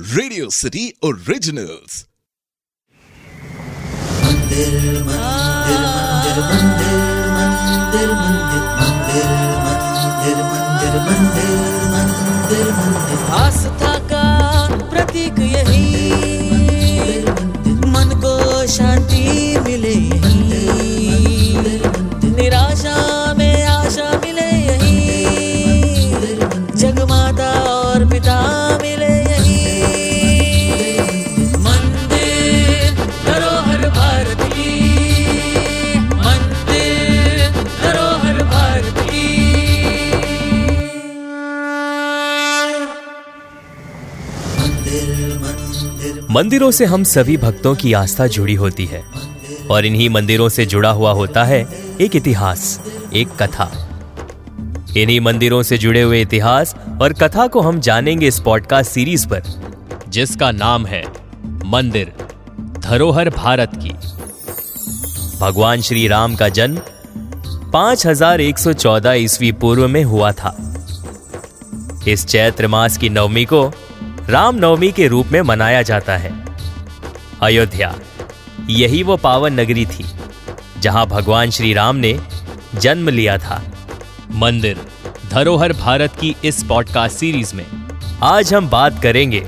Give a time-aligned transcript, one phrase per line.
[0.00, 2.06] Radio city originals
[13.30, 14.24] आस्था का
[14.90, 15.84] प्रतीक यही।
[17.86, 19.49] मन को शांति
[46.30, 49.04] मंदिरों से हम सभी भक्तों की आस्था जुड़ी होती है
[49.70, 51.68] और इन्हीं मंदिरों से जुड़ा हुआ होता है
[52.00, 52.80] एक इतिहास,
[53.14, 53.88] एक कथा।
[54.96, 59.42] इन्हीं मंदिरों से जुड़े हुए इतिहास और कथा को हम जानेंगे इस पॉडकास्ट सीरीज़ पर,
[60.08, 61.04] जिसका नाम है
[61.64, 62.12] मंदिर,
[62.78, 63.92] धरोहर भारत की।
[65.40, 66.78] भगवान श्री राम का जन्म
[67.70, 70.56] 5114 ईस्वी पूर्व में हुआ था।
[72.08, 73.72] इस चैत्र मास की नवमी को
[74.30, 76.32] राम नवमी के रूप में मनाया जाता है।
[77.42, 77.94] अयोध्या,
[78.68, 80.04] यही वो पावन नगरी थी,
[80.78, 82.20] जहाँ भगवान श्री राम ने
[82.74, 83.62] जन्म लिया था।
[84.34, 84.78] मंदिर,
[85.30, 87.66] धरोहर भारत की इस पॉडकास्ट सीरीज़ में।
[88.22, 89.46] आज हम बात करेंगे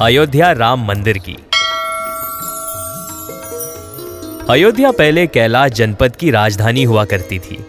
[0.00, 1.36] अयोध्या राम मंदिर की।
[4.50, 7.64] अयोध्या पहले कैलाश जनपद की राजधानी हुआ करती थी।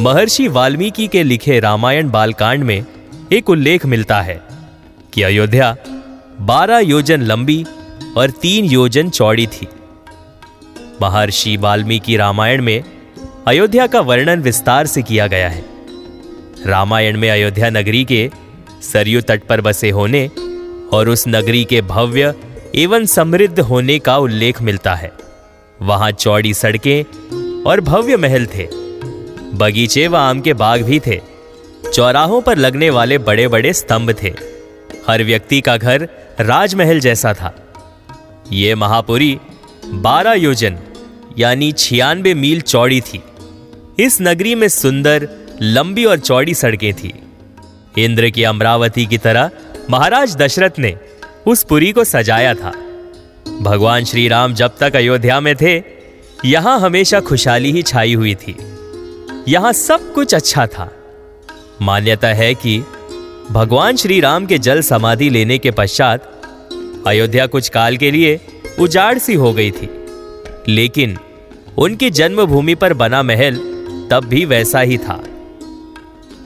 [0.00, 2.84] महर्षि वाल्मीकि के लिखे रामायण बालकांड में
[3.32, 4.49] एक उल्लेख मिलता है।
[5.14, 5.76] कि अयोध्या
[6.40, 7.64] 12 योजन लंबी
[8.16, 9.68] और तीन योजन चौड़ी थी।
[11.02, 12.84] महर्षि वाल्मीकि रामायण में
[13.46, 15.64] अयोध्या का वर्णन विस्तार से किया गया है।
[16.66, 18.30] रामायण में अयोध्या नगरी के
[18.92, 20.30] सरयू तट पर बसे होने
[20.92, 22.34] और उस नगरी के भव्य
[22.74, 25.12] एवं समृद्ध होने का उल्लेख मिलता है।
[25.82, 27.02] वहाँ चौड़ी सड़कें
[27.62, 28.68] और भव्य महल थे।
[29.54, 31.20] बगीचे व आम के बाग भी थे।
[31.92, 34.59] चौराहों पर लगने वाले बड़े बड़े स्तंभ थे।
[35.06, 36.08] हर व्यक्ति का घर
[36.40, 37.54] राजमहल जैसा था।
[38.52, 39.38] ये महापुरी
[39.86, 40.78] बारह योजन,
[41.38, 43.22] यानी छियानवे मील चौड़ी थी।
[43.98, 45.28] इस नगरी में सुंदर,
[45.62, 47.14] लंबी और चौड़ी सड़कें थी।
[47.98, 49.50] इंद्र की अमरावती की तरह
[49.90, 50.96] महाराज दशरथ ने
[51.46, 52.72] उस पुरी को सजाया था।
[53.60, 55.82] भगवान श्री राम जब तक अयोध्या में थे,
[56.44, 58.56] यहाँ हमेशा खुशहाली ही छाई हुई थी।
[59.48, 60.90] यहाँ सब कुछ अच्छा था।
[61.82, 62.82] मान्यता है कि
[63.50, 66.42] भगवान श्री राम के जल समाधि लेने के पश्चात
[67.06, 68.40] अयोध्या कुछ काल के लिए
[68.78, 69.88] उजाड़ सी हो गई थी।
[70.68, 71.18] लेकिन
[71.78, 73.56] उनकी जन्मभूमि पर बना महल
[74.10, 75.24] तब भी वैसा ही था।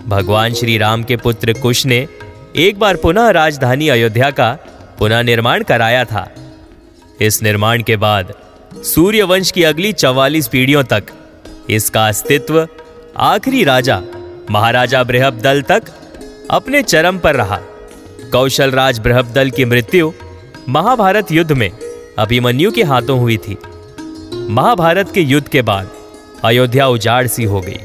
[0.06, 2.08] भगवान श्री राम के पुत्र कुश ने
[2.56, 4.52] एक बार पुनः राजधानी अयोध्या का
[4.98, 6.28] पुनः निर्माण कराया था।
[7.20, 8.32] इस निर्माण के बाद
[8.74, 11.04] सूर्यवंश की अगली चवालीस पीढ़ियों तक
[11.70, 12.68] इसका अस्तित्व
[13.16, 14.02] आखिरी राजा
[14.50, 15.82] महाराजा बृहबदल तक
[16.50, 17.56] अपने चरम पर रहा।
[18.32, 20.12] कौशल राज बृहबदल की मृत्यु
[20.68, 21.70] महाभारत युद्ध में
[22.18, 23.56] अभिमन्यु के हाथों हुई थी।
[24.50, 25.90] महाभारत के युद्ध के बाद
[26.44, 27.78] अयोध्या उजाड़ सी हो गई।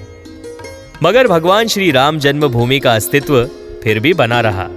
[1.03, 3.44] मगर भगवान श्री राम जन्मभूमि का अस्तित्व
[3.84, 4.68] फिर भी बना रहा।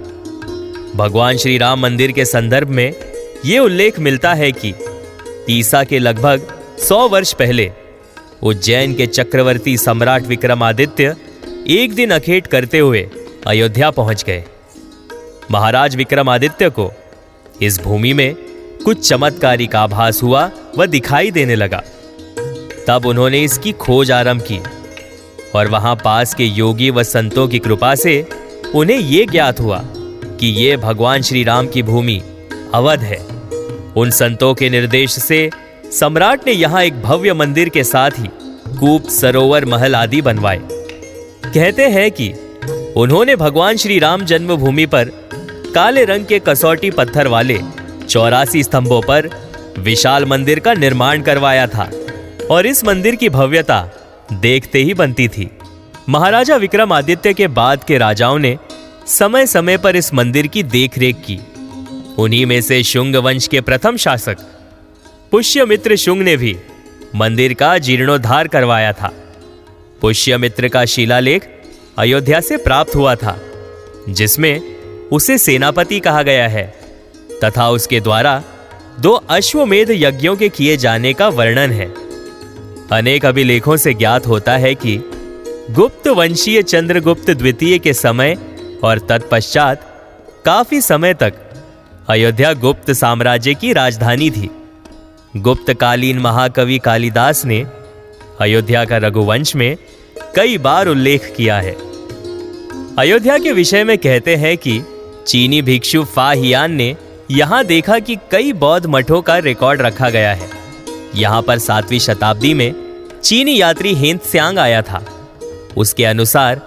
[0.95, 2.93] भगवान श्री राम मंदिर के संदर्भ में
[3.45, 4.73] यह उल्लेख मिलता है कि
[5.49, 6.47] ईसा के लगभग
[6.79, 7.71] सौ वर्ष पहले
[8.43, 11.15] उज्जैन के चक्रवर्ती सम्राट विक्रमादित्य
[11.67, 13.09] एक दिन अखेट करते हुए
[13.47, 14.43] अयोध्या पहुँच गए।
[15.51, 16.91] महाराज विक्रमादित्य को
[17.61, 18.35] इस भूमि में
[18.85, 21.81] कुछ चमत्कारी का आभास हुआ व दिखाई देने लगा।
[22.87, 24.59] तब उन्होंने इसकी खोज आरंभ की
[25.55, 28.27] और वहाँ पास के योगी व संतों की कृपा से
[28.75, 29.81] उन्हें यह ज्ञात हुआ
[30.39, 32.21] कि ये भगवान श्री राम की भूमि
[32.73, 33.19] अवध है।
[33.95, 35.49] उन संतों के निर्देश से
[35.99, 38.29] सम्राट ने यहाँ एक भव्य मंदिर के साथ ही
[38.79, 40.61] कूप, सरोवर, महल आदि बनवाए।
[41.45, 42.33] कहते हैं कि
[42.95, 45.09] उन्होंने भगवान श्री राम जन्मभूमि पर
[45.75, 47.59] काले रंग के कसौटी पत्थर वाले
[48.09, 49.29] चौरासी स्तंभों पर
[49.79, 51.89] विशाल मंदिर का निर्माण करवाया था
[52.51, 53.79] और इस मंदिर की भव्यता
[54.33, 55.49] देखते ही बनती थी।
[56.09, 58.57] महाराजा विक्रमादित्य के बाद के राजाओं ने
[59.07, 61.39] समय समय पर इस मंदिर की देखरेख की।
[62.17, 64.37] उन्हीं में से शुंग वंश के प्रथम शासक
[65.31, 66.55] पुष्यमित्र शुंग ने भी
[67.15, 69.11] मंदिर का जीर्णोद्धार करवाया था।
[70.01, 71.49] पुष्यमित्र का शिलालेख
[71.97, 73.37] अयोध्या से प्राप्त हुआ था,
[74.09, 74.61] जिसमें
[75.11, 76.73] उसे सेनापति कहा गया है,
[77.43, 78.43] तथा उसके द्वारा
[78.99, 81.93] दो अश्वमेध यज्ञों के किए जाने का वर्णन है।
[82.91, 84.97] अनेक अभिलेखों से ज्ञात होता है कि
[85.71, 88.37] गुप्त वंशीय चंद्रगुप्त द्वितीय के समय
[88.83, 89.85] और तत्पश्चात
[90.45, 91.33] काफ़ी समय तक
[92.07, 94.49] अयोध्या गुप्त साम्राज्य की राजधानी थी।
[95.37, 97.65] गुप्तकालीन महाकवि कालिदास ने
[98.39, 99.77] अयोध्या का रघुवंश में
[100.35, 101.75] कई बार उल्लेख किया है।
[102.99, 104.81] अयोध्या के विषय में कहते हैं कि
[105.27, 106.95] चीनी भिक्षु फा हियान ने
[107.31, 110.49] यहाँ देखा कि कई बौद्ध मठों का रिकॉर्ड रखा गया है।
[111.15, 112.73] यहाँ पर सातवीं शताब्दी में
[113.23, 115.03] चीनी यात्री हेंत स्यांग आया था।
[115.77, 116.61] उसके अनुसार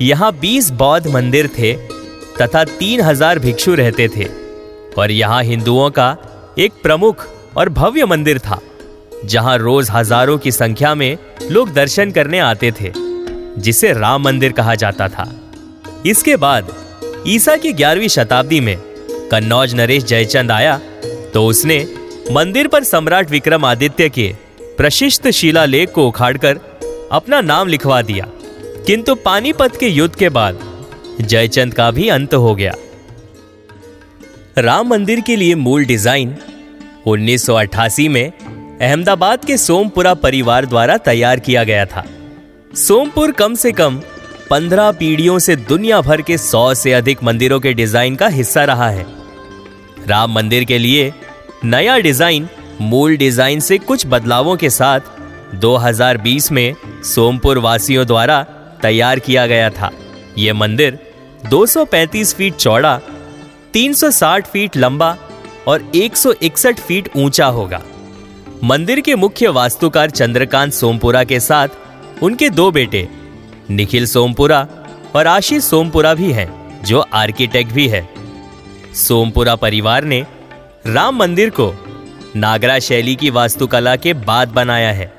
[0.00, 1.72] यहाँ 20 बौद्ध मंदिर थे
[2.40, 4.26] तथा 3000 भिक्षु रहते थे
[4.98, 6.16] और यहाँ हिंदुओं का
[6.58, 8.60] एक प्रमुख और भव्य मंदिर था।
[9.24, 11.18] जहाँ रोज हज़ारों की संख्या में
[11.50, 12.92] लोग दर्शन करने आते थे,
[13.58, 15.30] जिसे राम मंदिर कहा जाता था।
[16.06, 16.72] इसके बाद,
[17.26, 18.76] ईसा की ग्यारहवीं शताब्दी में
[19.30, 20.80] कन्नौज नरेश जयचंद आया
[21.34, 21.86] तो उसने
[22.32, 24.32] मंदिर पर सम्राट विक्रमादित्य के
[24.76, 26.60] प्रशिष्ट शिलालेख को उखाड़कर
[27.12, 28.26] अपना नाम लिखवा दिया।
[28.86, 30.58] किंतु पानीपत के युद्ध के बाद
[31.20, 32.74] जयचंद का भी अंत हो गया।
[34.58, 36.36] राम मंदिर के लिए मूल डिज़ाइन
[37.06, 38.32] 1988 में
[38.82, 42.04] अहमदाबाद के सोमपुरा परिवार द्वारा तैयार किया गया था।
[42.76, 44.00] सोमपुर कम से कम
[44.50, 48.88] 15 पीढ़ियों से दुनिया भर के सौ से अधिक मंदिरों के डिज़ाइन का हिस्सा रहा
[48.88, 49.06] है।
[50.08, 51.12] राम मंदिर के लिए
[51.64, 52.48] नया डिज़ाइन,
[52.80, 55.00] मूल डिज़ाइन से कुछ बदलावों के साथ
[55.60, 56.74] 2020 में
[57.04, 58.42] सोमपुर वासियों द्वारा
[58.82, 59.90] तैयार किया गया था।
[60.38, 60.98] यह मंदिर
[61.50, 62.98] 235 फीट चौड़ा
[63.74, 65.16] 360 फीट लंबा
[65.68, 67.82] और 161 फीट ऊँचा होगा।
[68.62, 71.68] मंदिर के मुख्य वास्तुकार चंद्रकांत सोमपुरा के साथ
[72.22, 73.08] उनके दो बेटे,
[73.70, 74.66] निखिल सोमपुरा
[75.16, 78.06] और आशीष सोमपुरा भी हैं, जो आर्किटेक्ट भी है।
[78.96, 80.24] सोमपुरा परिवार ने
[80.86, 81.72] राम मंदिर को
[82.36, 85.12] नागरा शैली की वास्तुकला के बाद बनाया है,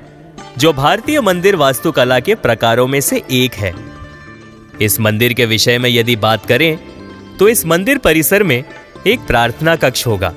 [0.58, 3.74] जो भारतीय मंदिर वास्तुकला के प्रकारों में से एक है।
[4.80, 6.76] इस मंदिर के विषय में यदि बात करें
[7.38, 8.62] तो इस मंदिर परिसर में
[9.06, 10.34] एक प्रार्थना कक्ष होगा,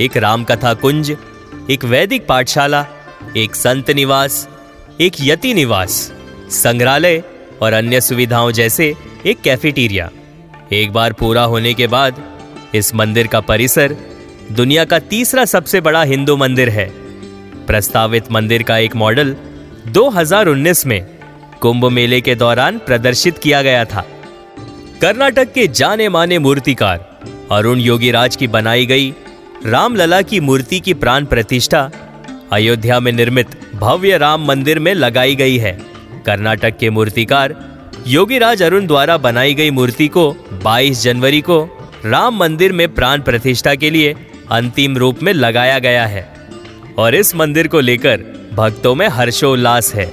[0.00, 1.16] एक राम कथा कुंज
[1.70, 2.86] एक वैदिक पाठशाला,
[3.36, 4.48] एक संत निवास,
[5.00, 5.90] एक यति निवास,
[6.50, 7.22] संग्रहालय
[7.62, 8.94] और अन्य सुविधाओं जैसे
[9.26, 10.10] एक कैफेटेरिया
[10.72, 12.22] एक बार पूरा होने के बाद
[12.74, 13.96] इस मंदिर का परिसर
[14.52, 16.88] दुनिया का तीसरा सबसे बड़ा हिंदू मंदिर है।
[17.66, 19.36] प्रस्तावित मंदिर का एक मॉडल
[19.86, 21.00] 2019 में
[21.60, 24.06] कुंभ मेले के दौरान प्रदर्शित किया गया था।
[25.00, 27.18] कर्नाटक के जाने माने मूर्तिकार
[27.52, 29.14] अरुण योगीराज की बनाई गई
[29.66, 31.90] रामलला की मूर्ति की प्राण प्रतिष्ठा
[32.52, 35.72] अयोध्या में निर्मित भव्य राम मंदिर में लगाई गई है।
[36.26, 37.54] कर्नाटक के मूर्तिकार
[38.06, 40.24] योगीराज अरुण द्वारा बनाई गई मूर्ति को
[40.64, 41.58] 22 जनवरी को
[42.04, 44.14] राम मंदिर में प्राण प्रतिष्ठा के लिए
[44.50, 46.26] अंतिम रूप में लगाया गया है
[46.98, 48.24] और इस मंदिर को लेकर
[48.54, 50.06] भक्तों में हर्षोल्लास है,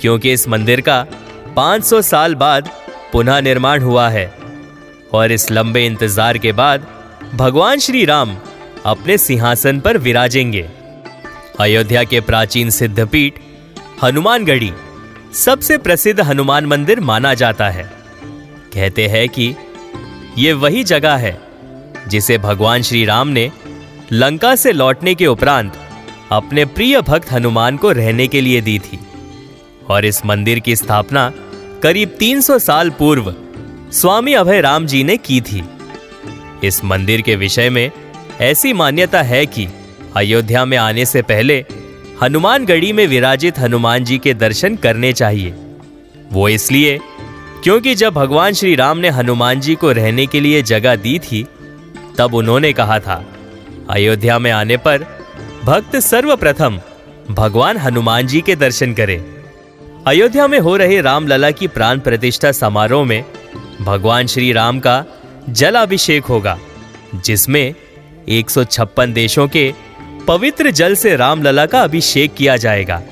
[0.00, 1.04] क्योंकि इस मंदिर का
[1.56, 2.70] 500 साल बाद
[3.12, 4.32] पुनः निर्माण हुआ है
[5.12, 6.86] और इस लंबे इंतज़ार के बाद
[7.34, 8.36] भगवान श्री राम
[8.84, 10.70] अपने सिंहासन पर विराजेंगे।
[11.60, 13.32] अयोध्या के प्राचीन सिद्धपीठ,
[14.02, 14.72] हनुमानगढ़ी,
[15.34, 17.92] सबसे प्रसिद्ध हनुमान मंदिर माना जाता है।
[18.74, 19.54] कहते हैं कि
[20.38, 21.40] ये वही जगह है
[22.08, 23.52] जिसे भगवान श्री राम ने
[24.12, 25.72] लंका से लौटने के उपरांत
[26.32, 29.00] अपने प्रिय भक्त हनुमान को रहने के लिए दी थी।
[29.90, 31.32] और इस मंदिर की स्थापना
[31.82, 33.34] करीब 300 साल पूर्व
[33.92, 35.64] स्वामी अभय राम जी ने की थी।
[36.64, 37.90] इस मंदिर के विषय में
[38.40, 39.66] ऐसी मान्यता है कि
[40.16, 41.64] अयोध्या में आने से पहले
[42.22, 45.54] हनुमानगढ़ी में विराजित हनुमान जी के दर्शन करने चाहिए।
[46.32, 46.98] वो इसलिए
[47.64, 51.46] क्योंकि जब भगवान श्री राम ने हनुमान जी को रहने के लिए जगह दी थी,
[52.18, 53.24] तब उन्होंने कहा था,
[53.90, 55.06] अयोध्या में आने पर
[55.64, 56.80] भक्त सर्वप्रथम
[57.30, 59.20] भगवान हनुमान जी के दर्शन करें।
[60.06, 63.24] अयोध्या में हो रहे रामलला की प्राण प्रतिष्ठा समारोह में
[63.80, 65.04] भगवान श्री राम का
[65.48, 66.58] जलाभिषेक होगा,
[67.14, 67.74] जिसमें
[68.28, 69.72] 156 देशों के
[70.28, 73.02] पवित्र जल से रामलला का अभिषेक किया जाएगा।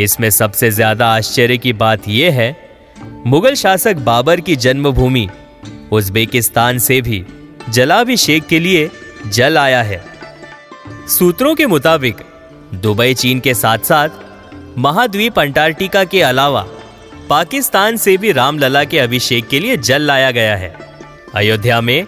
[0.00, 2.56] इसमें सबसे ज़्यादा आश्चर्य की बात यह है,
[3.26, 5.28] मुगल शासक बाबर की जन्मभूमि,
[5.92, 7.24] उज्बेकिस्तान से भी
[7.70, 8.90] जलाभिषेक के लिए
[9.26, 10.04] जल आया है।
[11.08, 12.16] सूत्रों के मुताबिक,
[12.74, 14.08] दुबई, चीन के साथ साथ
[14.78, 16.66] महाद्वीप अंटार्कटिका के अलावा
[17.30, 20.74] पाकिस्तान से भी रामलला के अभिषेक के लिए जल लाया गया है।
[21.34, 22.06] अयोध्या में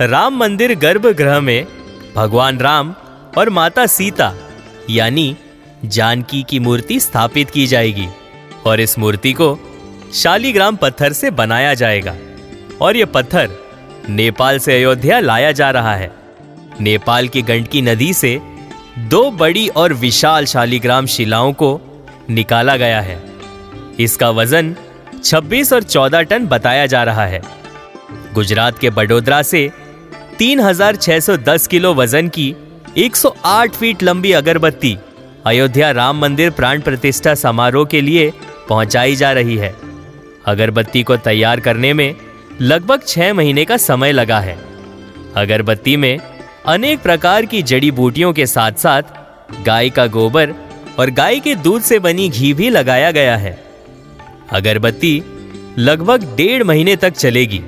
[0.00, 1.66] राम मंदिर गर्भगृह में
[2.16, 2.94] भगवान राम
[3.38, 4.34] और माता सीता,
[4.90, 5.36] यानी
[5.84, 8.08] जानकी की मूर्ति स्थापित की जाएगी
[8.66, 9.58] और इस मूर्ति को
[10.14, 12.16] शालीग्राम पत्थर से बनाया जाएगा।
[12.80, 13.50] और यह पत्थर
[14.08, 16.12] नेपाल से अयोध्या लाया जा रहा है।
[16.80, 18.40] नेपाल की गंडकी नदी से
[18.98, 21.80] दो बड़ी और विशाल शालीग्राम शिलाओं को
[22.30, 23.22] निकाला गया है।
[24.00, 24.76] इसका वज़न
[25.24, 27.42] 26 और 14 टन बताया जा रहा है।
[28.34, 29.70] गुजरात के बडोदरा से
[30.40, 32.54] 3610 किलो वज़न की
[32.98, 34.96] 108 फीट लंबी अगरबत्ती
[35.46, 38.32] अयोध्या राम मंदिर प्राण प्रतिष्ठा समारोह के लिए
[38.68, 39.74] पहुंचाई जा रही है।
[40.46, 42.14] अगरबत्ती को तैयार करने में
[42.60, 44.58] लगभग छह महीने का समय लगा है।
[45.36, 46.18] अगरबत्ती में
[46.66, 49.02] अनेक प्रकार की जड़ी बूटियों के साथ साथ
[49.66, 50.54] गाय का गोबर
[50.98, 53.64] और गाय के दूध से बनी घी भी लगाया गया है।
[54.52, 55.22] अगरबत्ती
[55.78, 57.62] लगभग डेढ़ महीने तक चलेगी।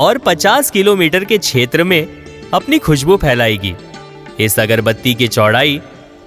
[0.00, 2.06] और 50 किलोमीटर के क्षेत्र में
[2.54, 3.74] अपनी खुशबू फैलाएगी।
[4.40, 5.80] इस अगरबत्ती की चौड़ाई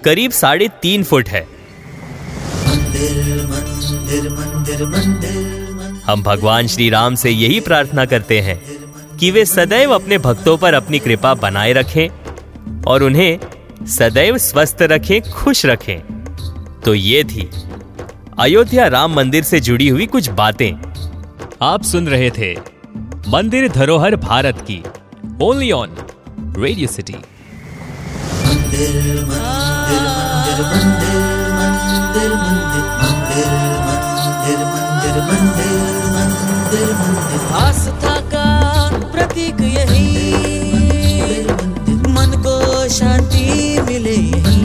[0.04, 1.48] करीब साढ़े तीन फुट है।
[6.06, 8.62] हम भगवान श्री राम से यही प्रार्थना करते हैं
[9.18, 12.08] कि वे सदैव अपने भक्तों पर अपनी कृपा बनाए रखें
[12.82, 13.40] और उन्हें
[13.88, 16.00] सदैव स्वस्थ रखें, खुश रखें।
[16.86, 17.50] तो ये थी
[18.40, 20.72] अयोध्या राम मंदिर से जुड़ी हुई कुछ बातें।
[21.62, 22.54] आप सुन रहे थे
[23.32, 24.78] मंदिर धरोहर भारत की।
[25.42, 25.90] ओनली ऑन
[26.58, 27.14] रेडियो सिटी
[37.62, 38.48] आस्था का
[39.12, 40.10] प्रतीक यही।
[42.08, 43.48] मन को शांति
[43.82, 44.61] मिले यही।